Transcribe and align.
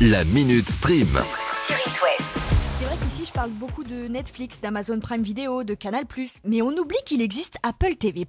La 0.00 0.24
Minute 0.24 0.68
Stream. 0.68 1.06
sur 1.52 1.76
It 1.76 2.02
West. 2.02 2.34
C'est 2.78 2.84
vrai 2.84 2.96
qu'ici 3.04 3.24
je 3.26 3.32
parle 3.32 3.50
beaucoup 3.50 3.84
de 3.84 4.08
Netflix, 4.08 4.60
d'Amazon 4.60 4.98
Prime 4.98 5.22
Video, 5.22 5.62
de 5.62 5.74
Canal+, 5.74 6.04
mais 6.44 6.62
on 6.62 6.70
oublie 6.76 6.96
qu'il 7.06 7.22
existe 7.22 7.56
Apple 7.62 7.94
TV+. 7.94 8.26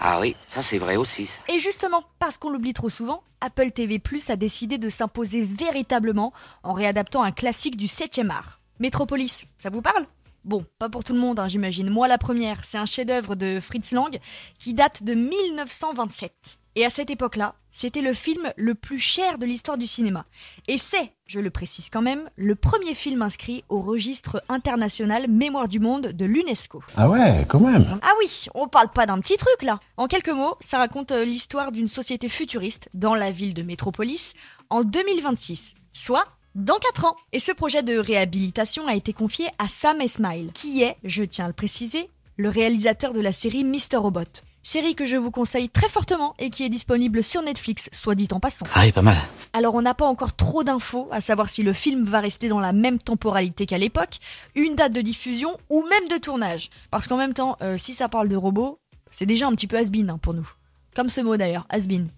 Ah 0.00 0.20
oui, 0.20 0.36
ça 0.46 0.62
c'est 0.62 0.78
vrai 0.78 0.96
aussi. 0.96 1.26
ça. 1.26 1.40
Et 1.48 1.58
justement, 1.58 2.04
parce 2.18 2.38
qu'on 2.38 2.50
l'oublie 2.50 2.72
trop 2.72 2.88
souvent, 2.88 3.22
Apple 3.40 3.70
TV+, 3.72 4.00
a 4.28 4.36
décidé 4.36 4.78
de 4.78 4.88
s'imposer 4.88 5.42
véritablement 5.42 6.32
en 6.62 6.72
réadaptant 6.72 7.22
un 7.22 7.32
classique 7.32 7.76
du 7.76 7.86
7e 7.86 8.30
art. 8.30 8.60
Metropolis, 8.78 9.46
ça 9.58 9.70
vous 9.70 9.82
parle? 9.82 10.06
Bon, 10.44 10.64
pas 10.78 10.88
pour 10.88 11.04
tout 11.04 11.12
le 11.12 11.18
monde, 11.18 11.38
hein, 11.38 11.48
j'imagine. 11.48 11.90
Moi, 11.90 12.08
la 12.08 12.18
première, 12.18 12.64
c'est 12.64 12.78
un 12.78 12.86
chef-d'œuvre 12.86 13.34
de 13.34 13.60
Fritz 13.60 13.92
Lang 13.92 14.18
qui 14.58 14.74
date 14.74 15.02
de 15.02 15.14
1927. 15.14 16.58
Et 16.78 16.84
à 16.84 16.90
cette 16.90 17.10
époque-là, 17.10 17.56
c'était 17.72 18.02
le 18.02 18.12
film 18.12 18.52
le 18.56 18.76
plus 18.76 19.00
cher 19.00 19.38
de 19.38 19.44
l'histoire 19.44 19.76
du 19.76 19.88
cinéma. 19.88 20.26
Et 20.68 20.78
c'est, 20.78 21.12
je 21.26 21.40
le 21.40 21.50
précise 21.50 21.90
quand 21.90 22.02
même, 22.02 22.30
le 22.36 22.54
premier 22.54 22.94
film 22.94 23.20
inscrit 23.22 23.64
au 23.68 23.80
registre 23.80 24.44
international 24.48 25.26
Mémoire 25.28 25.66
du 25.66 25.80
monde 25.80 26.12
de 26.12 26.24
l'UNESCO. 26.24 26.80
Ah 26.96 27.08
ouais, 27.08 27.44
quand 27.48 27.58
même. 27.58 27.98
Ah 28.00 28.12
oui, 28.20 28.46
on 28.54 28.68
parle 28.68 28.90
pas 28.90 29.06
d'un 29.06 29.18
petit 29.18 29.36
truc 29.36 29.62
là. 29.62 29.80
En 29.96 30.06
quelques 30.06 30.28
mots, 30.28 30.54
ça 30.60 30.78
raconte 30.78 31.10
euh, 31.10 31.24
l'histoire 31.24 31.72
d'une 31.72 31.88
société 31.88 32.28
futuriste 32.28 32.88
dans 32.94 33.16
la 33.16 33.32
ville 33.32 33.54
de 33.54 33.62
Métropolis 33.62 34.34
en 34.70 34.84
2026, 34.84 35.74
soit 35.92 36.26
dans 36.58 36.78
4 36.78 37.06
ans. 37.06 37.16
Et 37.32 37.40
ce 37.40 37.52
projet 37.52 37.82
de 37.82 37.96
réhabilitation 37.96 38.86
a 38.86 38.94
été 38.94 39.12
confié 39.12 39.46
à 39.58 39.68
Sam 39.68 40.00
Esmail, 40.00 40.50
qui 40.52 40.82
est, 40.82 40.96
je 41.04 41.24
tiens 41.24 41.46
à 41.46 41.48
le 41.48 41.54
préciser, 41.54 42.10
le 42.36 42.50
réalisateur 42.50 43.12
de 43.12 43.20
la 43.20 43.32
série 43.32 43.64
Mr. 43.64 43.96
Robot. 43.96 44.42
Série 44.62 44.94
que 44.94 45.06
je 45.06 45.16
vous 45.16 45.30
conseille 45.30 45.70
très 45.70 45.88
fortement 45.88 46.34
et 46.38 46.50
qui 46.50 46.64
est 46.64 46.68
disponible 46.68 47.22
sur 47.22 47.40
Netflix, 47.42 47.88
soit 47.92 48.14
dit 48.14 48.28
en 48.32 48.40
passant. 48.40 48.66
Ah 48.74 48.82
oui, 48.84 48.92
pas 48.92 49.02
mal. 49.02 49.16
Alors 49.54 49.74
on 49.74 49.82
n'a 49.82 49.94
pas 49.94 50.04
encore 50.04 50.36
trop 50.36 50.62
d'infos 50.62 51.08
à 51.10 51.22
savoir 51.22 51.48
si 51.48 51.62
le 51.62 51.72
film 51.72 52.04
va 52.04 52.20
rester 52.20 52.48
dans 52.48 52.60
la 52.60 52.72
même 52.72 52.98
temporalité 52.98 53.64
qu'à 53.64 53.78
l'époque, 53.78 54.18
une 54.54 54.74
date 54.74 54.92
de 54.92 55.00
diffusion 55.00 55.56
ou 55.70 55.84
même 55.88 56.08
de 56.08 56.18
tournage. 56.18 56.68
Parce 56.90 57.06
qu'en 57.06 57.16
même 57.16 57.34
temps, 57.34 57.56
euh, 57.62 57.78
si 57.78 57.94
ça 57.94 58.08
parle 58.08 58.28
de 58.28 58.36
robots, 58.36 58.78
c'est 59.10 59.26
déjà 59.26 59.46
un 59.46 59.52
petit 59.52 59.68
peu 59.68 59.76
has-been 59.78 60.10
hein, 60.10 60.18
pour 60.20 60.34
nous. 60.34 60.50
Comme 60.94 61.08
ce 61.08 61.22
mot 61.22 61.36
d'ailleurs, 61.36 61.66
has-been. 61.70 62.08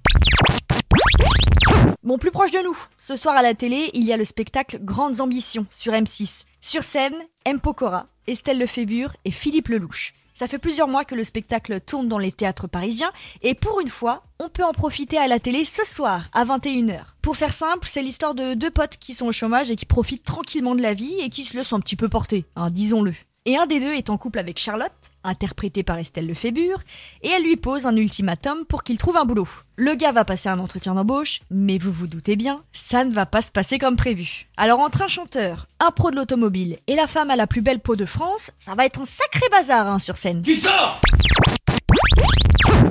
Bon, 2.10 2.18
plus 2.18 2.32
proche 2.32 2.50
de 2.50 2.58
nous, 2.58 2.76
ce 2.98 3.14
soir 3.14 3.36
à 3.36 3.42
la 3.42 3.54
télé, 3.54 3.88
il 3.94 4.02
y 4.02 4.12
a 4.12 4.16
le 4.16 4.24
spectacle 4.24 4.80
Grandes 4.82 5.20
Ambitions 5.20 5.66
sur 5.70 5.92
M6. 5.92 6.42
Sur 6.60 6.82
scène, 6.82 7.14
M. 7.44 7.60
Pokora, 7.60 8.08
Estelle 8.26 8.58
Lefébure 8.58 9.14
et 9.24 9.30
Philippe 9.30 9.68
Lelouch. 9.68 10.12
Ça 10.32 10.48
fait 10.48 10.58
plusieurs 10.58 10.88
mois 10.88 11.04
que 11.04 11.14
le 11.14 11.22
spectacle 11.22 11.80
tourne 11.80 12.08
dans 12.08 12.18
les 12.18 12.32
théâtres 12.32 12.66
parisiens 12.66 13.12
et 13.42 13.54
pour 13.54 13.80
une 13.80 13.90
fois, 13.90 14.24
on 14.40 14.48
peut 14.48 14.64
en 14.64 14.72
profiter 14.72 15.18
à 15.18 15.28
la 15.28 15.38
télé 15.38 15.64
ce 15.64 15.86
soir 15.86 16.28
à 16.32 16.44
21h. 16.44 16.98
Pour 17.22 17.36
faire 17.36 17.52
simple, 17.52 17.86
c'est 17.88 18.02
l'histoire 18.02 18.34
de 18.34 18.54
deux 18.54 18.72
potes 18.72 18.96
qui 18.96 19.14
sont 19.14 19.26
au 19.26 19.32
chômage 19.32 19.70
et 19.70 19.76
qui 19.76 19.86
profitent 19.86 20.24
tranquillement 20.24 20.74
de 20.74 20.82
la 20.82 20.94
vie 20.94 21.14
et 21.20 21.30
qui 21.30 21.44
se 21.44 21.56
laissent 21.56 21.72
un 21.72 21.78
petit 21.78 21.94
peu 21.94 22.08
porter, 22.08 22.44
hein, 22.56 22.70
disons-le. 22.70 23.14
Et 23.46 23.56
un 23.56 23.64
des 23.64 23.80
deux 23.80 23.94
est 23.94 24.10
en 24.10 24.18
couple 24.18 24.38
avec 24.38 24.58
Charlotte, 24.58 24.92
interprétée 25.24 25.82
par 25.82 25.96
Estelle 25.96 26.26
Lefébure, 26.26 26.80
et 27.22 27.28
elle 27.30 27.42
lui 27.42 27.56
pose 27.56 27.86
un 27.86 27.96
ultimatum 27.96 28.66
pour 28.66 28.82
qu'il 28.82 28.98
trouve 28.98 29.16
un 29.16 29.24
boulot. 29.24 29.48
Le 29.76 29.94
gars 29.94 30.12
va 30.12 30.26
passer 30.26 30.50
un 30.50 30.58
entretien 30.58 30.94
d'embauche, 30.94 31.40
mais 31.50 31.78
vous 31.78 31.90
vous 31.90 32.06
doutez 32.06 32.36
bien, 32.36 32.62
ça 32.72 33.02
ne 33.06 33.14
va 33.14 33.24
pas 33.24 33.40
se 33.40 33.50
passer 33.50 33.78
comme 33.78 33.96
prévu. 33.96 34.50
Alors 34.58 34.80
entre 34.80 35.00
un 35.00 35.08
chanteur, 35.08 35.68
un 35.78 35.90
pro 35.90 36.10
de 36.10 36.16
l'automobile 36.16 36.80
et 36.86 36.96
la 36.96 37.06
femme 37.06 37.30
à 37.30 37.36
la 37.36 37.46
plus 37.46 37.62
belle 37.62 37.80
peau 37.80 37.96
de 37.96 38.04
France, 38.04 38.50
ça 38.58 38.74
va 38.74 38.84
être 38.84 39.00
un 39.00 39.06
sacré 39.06 39.48
bazar 39.50 39.86
hein, 39.86 39.98
sur 39.98 40.18
scène. 40.18 40.42
Qui 40.42 40.56
sort 40.56 41.00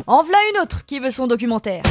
En 0.08 0.23
voilà 0.23 0.39
une 0.55 0.61
autre 0.64 0.83
qui 0.88 0.97
veut 0.97 1.11
son 1.11 1.27
documentaire. 1.27 1.83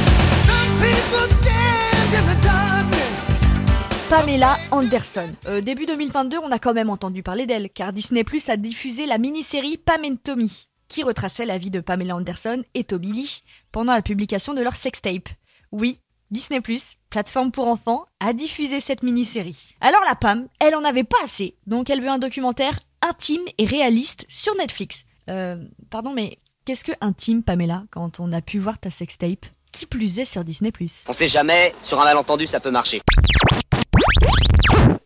Pamela 4.09 4.57
Anderson. 4.71 5.35
Euh, 5.45 5.61
début 5.61 5.85
2022, 5.85 6.39
on 6.39 6.51
a 6.51 6.57
quand 6.57 6.73
même 6.73 6.89
entendu 6.89 7.21
parler 7.21 7.45
d'elle, 7.45 7.69
car 7.69 7.93
Disney 7.93 8.23
Plus 8.23 8.49
a 8.49 8.57
diffusé 8.57 9.05
la 9.05 9.19
mini-série 9.19 9.77
Pam 9.77 10.01
and 10.03 10.15
Tommy, 10.23 10.67
qui 10.87 11.03
retraçait 11.03 11.45
la 11.45 11.59
vie 11.59 11.69
de 11.69 11.79
Pamela 11.79 12.15
Anderson 12.15 12.63
et 12.73 12.83
Toby 12.83 13.11
Lee 13.11 13.43
pendant 13.71 13.93
la 13.93 14.01
publication 14.01 14.55
de 14.55 14.63
leur 14.63 14.75
sextape. 14.75 15.29
Oui, 15.71 15.99
Disney 16.31 16.59
Plus, 16.59 16.93
plateforme 17.11 17.51
pour 17.51 17.67
enfants, 17.67 18.07
a 18.19 18.33
diffusé 18.33 18.79
cette 18.79 19.03
mini-série. 19.03 19.75
Alors 19.79 20.01
la 20.07 20.15
Pam, 20.15 20.47
elle 20.59 20.73
en 20.73 20.83
avait 20.85 21.03
pas 21.03 21.23
assez, 21.23 21.55
donc 21.67 21.91
elle 21.91 22.01
veut 22.01 22.09
un 22.09 22.17
documentaire 22.17 22.79
intime 23.07 23.43
et 23.59 23.65
réaliste 23.65 24.25
sur 24.27 24.55
Netflix. 24.55 25.03
Euh, 25.29 25.63
pardon, 25.91 26.13
mais 26.13 26.39
qu'est-ce 26.65 26.83
que 26.83 26.93
intime, 26.99 27.43
Pamela, 27.43 27.83
quand 27.91 28.19
on 28.19 28.31
a 28.31 28.41
pu 28.41 28.57
voir 28.57 28.79
ta 28.79 28.89
sextape? 28.89 29.45
Qui 29.71 29.85
plus 29.85 30.17
est 30.17 30.25
sur 30.25 30.43
Disney 30.43 30.71
Plus? 30.71 31.03
On 31.07 31.13
sait 31.13 31.27
jamais, 31.27 31.73
sur 31.79 32.01
un 32.01 32.05
malentendu 32.05 32.47
ça 32.47 32.59
peut 32.59 32.71
marcher. 32.71 33.01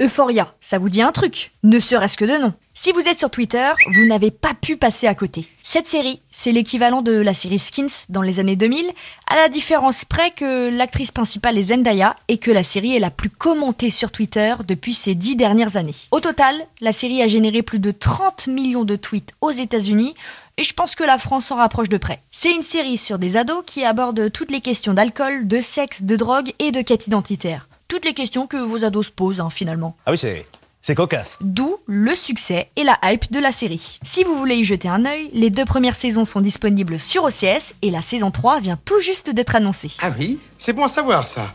Euphoria, 0.03 0.53
ça 0.59 0.79
vous 0.79 0.89
dit 0.89 1.01
un 1.01 1.13
truc 1.13 1.51
Ne 1.63 1.79
serait-ce 1.79 2.17
que 2.17 2.25
de 2.25 2.37
nom. 2.37 2.51
Si 2.73 2.91
vous 2.91 3.07
êtes 3.07 3.17
sur 3.17 3.29
Twitter, 3.29 3.71
vous 3.95 4.05
n'avez 4.05 4.31
pas 4.31 4.53
pu 4.53 4.75
passer 4.75 5.07
à 5.07 5.15
côté. 5.15 5.47
Cette 5.61 5.87
série, 5.87 6.19
c'est 6.29 6.51
l'équivalent 6.51 7.01
de 7.01 7.13
la 7.13 7.33
série 7.33 7.57
Skins 7.57 8.03
dans 8.09 8.21
les 8.21 8.41
années 8.41 8.57
2000, 8.57 8.85
à 9.27 9.35
la 9.35 9.47
différence 9.47 10.03
près 10.03 10.31
que 10.31 10.69
l'actrice 10.69 11.11
principale 11.11 11.57
est 11.57 11.63
Zendaya 11.63 12.17
et 12.27 12.37
que 12.37 12.51
la 12.51 12.63
série 12.63 12.97
est 12.97 12.99
la 12.99 13.11
plus 13.11 13.29
commentée 13.29 13.91
sur 13.91 14.11
Twitter 14.11 14.55
depuis 14.67 14.93
ces 14.93 15.15
dix 15.15 15.37
dernières 15.37 15.77
années. 15.77 15.95
Au 16.11 16.19
total, 16.19 16.55
la 16.81 16.91
série 16.91 17.21
a 17.21 17.29
généré 17.29 17.61
plus 17.61 17.79
de 17.79 17.91
30 17.91 18.47
millions 18.47 18.83
de 18.83 18.97
tweets 18.97 19.33
aux 19.39 19.51
États-Unis 19.51 20.15
et 20.57 20.63
je 20.63 20.73
pense 20.73 20.95
que 20.95 21.05
la 21.05 21.17
France 21.17 21.45
s'en 21.45 21.55
rapproche 21.55 21.89
de 21.89 21.97
près. 21.97 22.19
C'est 22.29 22.51
une 22.51 22.61
série 22.61 22.97
sur 22.97 23.19
des 23.19 23.37
ados 23.37 23.63
qui 23.65 23.85
aborde 23.85 24.33
toutes 24.33 24.51
les 24.51 24.59
questions 24.59 24.93
d'alcool, 24.93 25.47
de 25.47 25.61
sexe, 25.61 26.01
de 26.01 26.17
drogue 26.17 26.51
et 26.59 26.71
de 26.71 26.81
quête 26.81 27.07
identitaire. 27.07 27.67
Toutes 27.93 28.05
les 28.05 28.15
questions 28.15 28.47
que 28.47 28.57
vos 28.57 28.83
ados 28.83 29.05
se 29.05 29.11
posent 29.11 29.39
hein, 29.39 29.51
finalement. 29.51 29.95
Ah 30.07 30.11
oui, 30.13 30.17
c'est, 30.17 30.47
c'est 30.81 30.95
cocasse. 30.95 31.37
D'où 31.41 31.77
le 31.85 32.15
succès 32.15 32.71
et 32.75 32.83
la 32.83 32.97
hype 33.03 33.31
de 33.31 33.37
la 33.37 33.51
série. 33.51 33.99
Si 34.01 34.23
vous 34.23 34.35
voulez 34.35 34.55
y 34.55 34.63
jeter 34.63 34.89
un 34.89 35.05
œil, 35.05 35.29
les 35.31 35.51
deux 35.51 35.63
premières 35.63 35.93
saisons 35.93 36.25
sont 36.25 36.41
disponibles 36.41 36.99
sur 36.99 37.23
OCS 37.23 37.75
et 37.83 37.91
la 37.91 38.01
saison 38.01 38.31
3 38.31 38.61
vient 38.61 38.79
tout 38.83 38.99
juste 38.99 39.29
d'être 39.29 39.55
annoncée. 39.55 39.91
Ah 40.01 40.11
oui 40.17 40.39
C'est 40.57 40.73
bon 40.73 40.85
à 40.85 40.87
savoir 40.87 41.27
ça. 41.27 41.51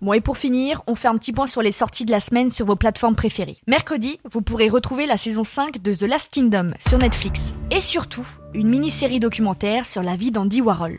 Bon 0.00 0.12
et 0.12 0.20
pour 0.20 0.36
finir, 0.36 0.82
on 0.88 0.96
fait 0.96 1.06
un 1.06 1.16
petit 1.18 1.32
point 1.32 1.46
sur 1.46 1.62
les 1.62 1.70
sorties 1.70 2.04
de 2.04 2.10
la 2.10 2.18
semaine 2.18 2.50
sur 2.50 2.66
vos 2.66 2.74
plateformes 2.74 3.14
préférées. 3.14 3.58
Mercredi, 3.68 4.18
vous 4.28 4.42
pourrez 4.42 4.68
retrouver 4.68 5.06
la 5.06 5.16
saison 5.16 5.44
5 5.44 5.80
de 5.80 5.94
The 5.94 6.02
Last 6.02 6.32
Kingdom 6.32 6.72
sur 6.80 6.98
Netflix. 6.98 7.54
Et 7.70 7.80
surtout, 7.80 8.26
une 8.54 8.68
mini-série 8.68 9.20
documentaire 9.20 9.86
sur 9.86 10.02
la 10.02 10.16
vie 10.16 10.32
d'Andy 10.32 10.60
Warhol. 10.60 10.98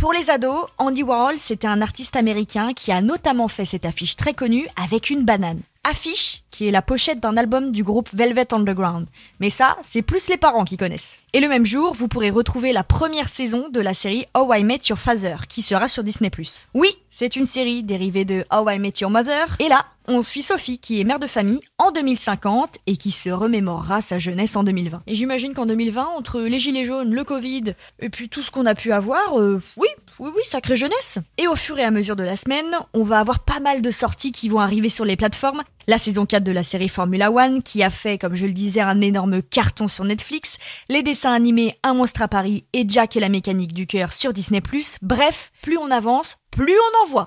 Pour 0.00 0.14
les 0.14 0.30
ados, 0.30 0.64
Andy 0.78 1.02
Warhol, 1.02 1.38
c'était 1.38 1.66
un 1.66 1.82
artiste 1.82 2.16
américain 2.16 2.72
qui 2.72 2.90
a 2.90 3.02
notamment 3.02 3.48
fait 3.48 3.66
cette 3.66 3.84
affiche 3.84 4.16
très 4.16 4.32
connue 4.32 4.66
avec 4.82 5.10
une 5.10 5.26
banane. 5.26 5.60
Affiche 5.84 6.42
qui 6.50 6.66
est 6.66 6.70
la 6.70 6.80
pochette 6.80 7.20
d'un 7.20 7.36
album 7.36 7.70
du 7.70 7.84
groupe 7.84 8.08
Velvet 8.14 8.54
Underground. 8.54 9.06
Mais 9.40 9.50
ça, 9.50 9.76
c'est 9.82 10.00
plus 10.00 10.28
les 10.28 10.38
parents 10.38 10.64
qui 10.64 10.78
connaissent. 10.78 11.18
Et 11.34 11.40
le 11.40 11.48
même 11.48 11.66
jour, 11.66 11.92
vous 11.92 12.08
pourrez 12.08 12.30
retrouver 12.30 12.72
la 12.72 12.82
première 12.82 13.28
saison 13.28 13.68
de 13.68 13.80
la 13.80 13.92
série 13.92 14.24
How 14.34 14.54
I 14.54 14.64
Met 14.64 14.80
Your 14.88 14.98
Father, 14.98 15.36
qui 15.50 15.60
sera 15.60 15.86
sur 15.86 16.02
Disney+. 16.02 16.30
Oui, 16.72 16.96
c'est 17.10 17.34
une 17.34 17.44
série 17.44 17.82
dérivée 17.82 18.24
de 18.24 18.44
How 18.52 18.70
I 18.70 18.78
Met 18.78 18.94
Your 19.00 19.10
Mother. 19.10 19.56
Et 19.58 19.68
là, 19.68 19.84
on 20.06 20.22
suit 20.22 20.42
Sophie, 20.42 20.78
qui 20.78 21.00
est 21.00 21.04
mère 21.04 21.18
de 21.18 21.26
famille 21.26 21.60
en 21.78 21.90
2050 21.90 22.78
et 22.86 22.96
qui 22.96 23.10
se 23.10 23.28
remémorera 23.28 24.00
sa 24.00 24.18
jeunesse 24.18 24.56
en 24.56 24.62
2020. 24.62 25.02
Et 25.06 25.14
j'imagine 25.14 25.52
qu'en 25.52 25.66
2020, 25.66 26.04
entre 26.16 26.40
les 26.40 26.58
gilets 26.58 26.84
jaunes, 26.84 27.12
le 27.12 27.24
Covid 27.24 27.74
et 27.98 28.08
puis 28.08 28.28
tout 28.28 28.42
ce 28.42 28.50
qu'on 28.50 28.64
a 28.64 28.74
pu 28.74 28.92
avoir, 28.92 29.38
euh, 29.38 29.60
oui, 29.76 29.88
oui, 30.20 30.30
oui, 30.36 30.42
sacrée 30.44 30.76
jeunesse. 30.76 31.18
Et 31.38 31.48
au 31.48 31.56
fur 31.56 31.78
et 31.78 31.82
à 31.82 31.90
mesure 31.90 32.14
de 32.14 32.22
la 32.22 32.36
semaine, 32.36 32.76
on 32.92 33.04
va 33.04 33.20
avoir 33.20 33.38
pas 33.38 33.58
mal 33.58 33.80
de 33.80 33.90
sorties 33.90 34.32
qui 34.32 34.50
vont 34.50 34.60
arriver 34.60 34.90
sur 34.90 35.06
les 35.06 35.16
plateformes. 35.16 35.62
La 35.86 35.96
saison 35.96 36.26
4 36.26 36.44
de 36.44 36.52
la 36.52 36.62
série 36.62 36.90
Formula 36.90 37.32
One, 37.32 37.62
qui 37.62 37.82
a 37.82 37.88
fait, 37.88 38.18
comme 38.18 38.34
je 38.34 38.44
le 38.44 38.52
disais, 38.52 38.82
un 38.82 39.00
énorme 39.00 39.40
carton 39.40 39.88
sur 39.88 40.04
Netflix. 40.04 40.58
Les 40.90 41.02
dessins 41.02 41.32
animés 41.32 41.74
Un 41.82 41.94
monstre 41.94 42.20
à 42.20 42.28
Paris 42.28 42.64
et 42.74 42.84
Jack 42.86 43.16
et 43.16 43.20
la 43.20 43.30
mécanique 43.30 43.72
du 43.72 43.86
cœur 43.86 44.12
sur 44.12 44.34
Disney+. 44.34 44.60
Bref, 45.00 45.52
plus 45.62 45.78
on 45.78 45.90
avance, 45.90 46.36
plus 46.50 46.76
on 46.76 47.04
en 47.04 47.10
voit. 47.10 47.26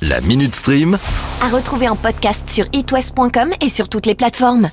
La 0.00 0.22
Minute 0.22 0.54
Stream. 0.54 0.98
À 1.42 1.48
retrouver 1.50 1.90
en 1.90 1.96
podcast 1.96 2.48
sur 2.48 2.64
itwest.com 2.72 3.52
et 3.60 3.68
sur 3.68 3.90
toutes 3.90 4.06
les 4.06 4.14
plateformes. 4.14 4.70